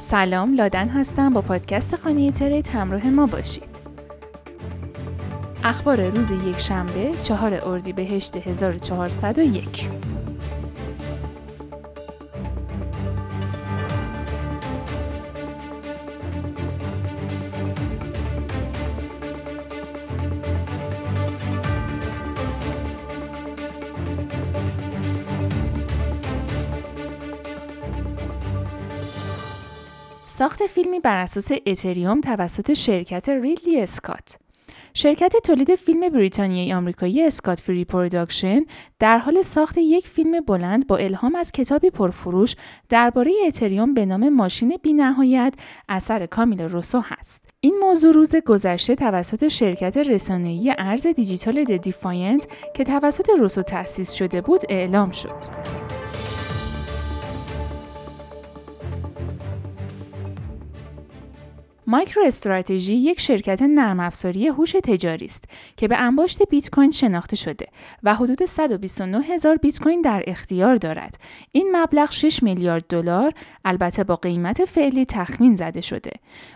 سلام 0.00 0.54
لادن 0.54 0.88
هستم 0.88 1.32
با 1.32 1.42
پادکست 1.42 1.96
خانه 1.96 2.30
تریت 2.30 2.70
همراه 2.70 3.06
ما 3.06 3.26
باشید. 3.26 3.80
اخبار 5.64 6.08
روز 6.08 6.30
یک 6.30 6.58
شنبه 6.58 7.10
چهار 7.22 7.68
اردیبهشت 7.68 8.36
1401 8.36 9.88
ساخت 30.38 30.66
فیلمی 30.66 31.00
بر 31.00 31.16
اساس 31.16 31.52
اتریوم 31.66 32.20
توسط 32.20 32.72
شرکت 32.72 33.28
ریدلی 33.28 33.80
اسکات 33.80 34.38
شرکت 34.94 35.32
تولید 35.44 35.74
فیلم 35.74 36.08
بریتانیایی 36.08 36.72
آمریکایی 36.72 37.22
Scott 37.22 37.60
Free 37.60 37.84
Productions 37.84 38.60
در 38.98 39.18
حال 39.18 39.42
ساخت 39.42 39.78
یک 39.78 40.08
فیلم 40.08 40.40
بلند 40.40 40.86
با 40.86 40.96
الهام 40.96 41.34
از 41.34 41.52
کتابی 41.52 41.90
پرفروش 41.90 42.56
درباره 42.88 43.32
اتریوم 43.46 43.94
به 43.94 44.06
نام 44.06 44.28
ماشین 44.28 44.78
بینهایت 44.82 45.54
اثر 45.88 46.26
کامیلا 46.26 46.62
روسو 46.62 47.00
هست. 47.00 47.48
این 47.60 47.74
موضوع 47.80 48.12
روز 48.12 48.36
گذشته 48.36 48.94
توسط 48.94 49.48
شرکت 49.48 49.96
رسانه‌ای 49.96 50.74
ارز 50.78 51.06
دیجیتال 51.06 51.64
Defiant 51.64 52.48
که 52.74 52.84
توسط 52.84 53.28
روسو 53.38 53.62
تأسیس 53.62 54.12
شده 54.12 54.40
بود 54.40 54.60
اعلام 54.68 55.10
شد. 55.10 55.87
MicroStrategy 61.90 62.96
یک 62.96 63.20
شرکت 63.20 63.62
نرم 63.62 64.00
افزاری 64.00 64.48
هوش 64.48 64.72
تجاری 64.72 65.26
است 65.26 65.44
که 65.76 65.88
به 65.88 65.96
انباشت 65.96 66.42
بیت 66.50 66.70
کوین 66.70 66.90
شناخته 66.90 67.36
شده 67.36 67.66
و 68.02 68.14
حدود 68.14 68.44
129 68.44 69.20
هزار 69.20 69.56
بیت 69.56 69.80
کوین 69.80 70.00
در 70.00 70.24
اختیار 70.26 70.76
دارد. 70.76 71.20
این 71.52 71.76
مبلغ 71.76 72.10
6 72.10 72.42
میلیارد 72.42 72.84
دلار 72.88 73.32
البته 73.64 74.04
با 74.04 74.16
قیمت 74.16 74.64
فعلی 74.64 75.04
تخمین 75.04 75.54
زده 75.54 75.80
شده. 75.80 76.10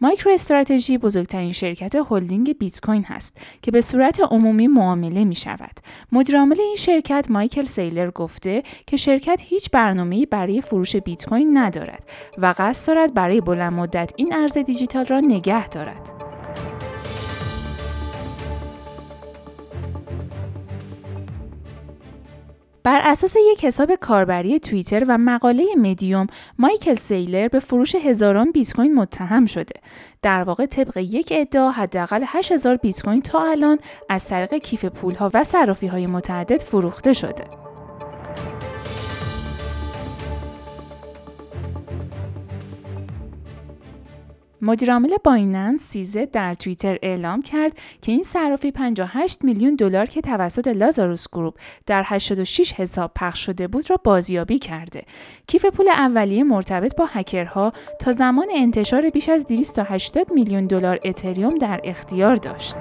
MicroStrategy 0.00 0.98
بزرگترین 0.98 1.52
شرکت 1.52 1.96
هلدینگ 2.10 2.58
بیت 2.58 2.80
کوین 2.80 3.04
هست 3.04 3.36
که 3.62 3.70
به 3.70 3.80
صورت 3.80 4.20
عمومی 4.20 4.66
معامله 4.66 5.24
می 5.24 5.34
شود. 5.34 5.80
مدیرعامل 6.12 6.60
این 6.60 6.76
شرکت 6.76 7.26
مایکل 7.30 7.64
سیلر 7.64 8.10
گفته 8.10 8.62
که 8.86 8.96
شرکت 8.96 9.40
هیچ 9.42 9.70
برنامه‌ای 9.70 10.26
برای 10.26 10.60
فروش 10.60 10.96
بیت 10.96 11.26
کوین 11.26 11.58
ندارد 11.58 12.10
و 12.38 12.54
قصد 12.58 12.86
دارد 12.86 13.14
برای 13.14 13.40
بلند 13.40 13.72
مدت 13.72 14.12
این 14.16 14.34
ارز 14.34 14.58
دیجیتال 14.58 15.06
را 15.06 15.15
نگه 15.20 15.68
دارد. 15.68 16.26
بر 22.86 23.00
اساس 23.04 23.36
یک 23.52 23.64
حساب 23.64 23.94
کاربری 23.94 24.58
توییتر 24.58 25.04
و 25.08 25.18
مقاله 25.18 25.64
مدیوم 25.76 26.26
مایکل 26.58 26.94
سیلر 26.94 27.48
به 27.48 27.60
فروش 27.60 27.94
هزاران 27.94 28.50
بیت 28.50 28.72
کوین 28.72 28.94
متهم 28.94 29.46
شده 29.46 29.80
در 30.22 30.42
واقع 30.42 30.66
طبق 30.66 30.96
یک 30.96 31.32
ادعا 31.36 31.70
حداقل 31.70 32.24
8000 32.26 32.76
بیت 32.76 33.02
کوین 33.02 33.22
تا 33.22 33.50
الان 33.50 33.78
از 34.08 34.26
طریق 34.26 34.54
کیف 34.54 34.84
پولها 34.84 35.30
و 35.34 35.44
صرافی 35.44 35.86
های 35.86 36.06
متعدد 36.06 36.62
فروخته 36.62 37.12
شده 37.12 37.65
مدیرعامل 44.62 45.16
بایننس 45.24 45.80
سیزه 45.80 46.26
در 46.26 46.54
توییتر 46.54 46.98
اعلام 47.02 47.42
کرد 47.42 47.78
که 48.02 48.12
این 48.12 48.22
صرافی 48.22 48.70
58 48.70 49.44
میلیون 49.44 49.74
دلار 49.74 50.06
که 50.06 50.20
توسط 50.20 50.68
لازاروس 50.68 51.28
گروپ 51.32 51.54
در 51.86 52.02
86 52.06 52.72
حساب 52.72 53.10
پخش 53.14 53.46
شده 53.46 53.68
بود 53.68 53.90
را 53.90 53.96
بازیابی 54.04 54.58
کرده. 54.58 55.02
کیف 55.46 55.66
پول 55.66 55.88
اولیه 55.88 56.44
مرتبط 56.44 56.96
با 56.96 57.06
هکرها 57.06 57.72
تا 58.00 58.12
زمان 58.12 58.46
انتشار 58.54 59.10
بیش 59.10 59.28
از 59.28 59.46
280 59.46 60.32
میلیون 60.32 60.66
دلار 60.66 60.98
اتریوم 61.04 61.58
در 61.58 61.80
اختیار 61.84 62.36
داشت. 62.36 62.76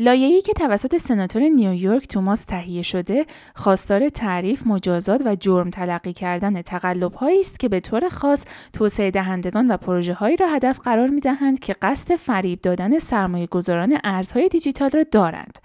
لایه‌ای 0.00 0.40
که 0.40 0.52
توسط 0.52 0.96
سناتور 0.96 1.42
نیویورک 1.42 2.08
توماس 2.08 2.44
تهیه 2.44 2.82
شده، 2.82 3.26
خواستار 3.54 4.08
تعریف، 4.08 4.66
مجازات 4.66 5.22
و 5.24 5.36
جرم 5.36 5.70
تلقی 5.70 6.12
کردن 6.12 6.62
تقلب‌هایی 6.62 7.40
است 7.40 7.60
که 7.60 7.68
به 7.68 7.80
طور 7.80 8.08
خاص 8.08 8.44
توسعه 8.72 9.10
دهندگان 9.10 9.70
و 9.70 9.76
پروژه‌هایی 9.76 10.36
را 10.36 10.46
هدف 10.48 10.78
قرار 10.78 11.08
می‌دهند 11.08 11.58
که 11.58 11.76
قصد 11.82 12.16
فریب 12.16 12.60
دادن 12.60 12.98
سرمایه 12.98 13.46
گذاران 13.46 13.98
ارزهای 14.04 14.48
دیجیتال 14.48 14.90
را 14.90 15.04
دارند. 15.10 15.58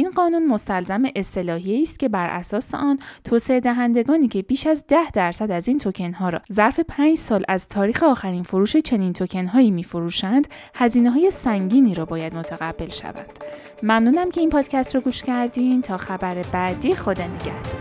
این 0.00 0.10
قانون 0.10 0.46
مستلزم 0.46 1.02
اصطلاحی 1.16 1.82
است 1.82 1.98
که 1.98 2.08
بر 2.08 2.26
اساس 2.30 2.74
آن 2.74 2.98
توسعه 3.24 3.60
دهندگانی 3.60 4.28
که 4.28 4.42
بیش 4.42 4.66
از 4.66 4.84
ده 4.88 5.10
درصد 5.10 5.50
از 5.50 5.68
این 5.68 5.78
توکن 5.78 6.12
ها 6.12 6.28
را 6.28 6.40
ظرف 6.52 6.80
پنج 6.80 7.18
سال 7.18 7.44
از 7.48 7.68
تاریخ 7.68 8.02
آخرین 8.02 8.42
فروش 8.42 8.76
چنین 8.76 9.12
توکن 9.12 9.46
هایی 9.46 9.70
می 9.70 9.84
فروشند 9.84 10.48
هزینه 10.74 11.10
های 11.10 11.30
سنگینی 11.30 11.94
را 11.94 12.04
باید 12.04 12.36
متقبل 12.36 12.88
شوند 12.88 13.38
ممنونم 13.82 14.30
که 14.30 14.40
این 14.40 14.50
پادکست 14.50 14.94
رو 14.94 15.00
گوش 15.00 15.22
کردین. 15.22 15.82
تا 15.82 15.96
خبر 15.96 16.42
بعدی 16.52 16.94
خدا 16.94 17.24
نگهدار. 17.24 17.79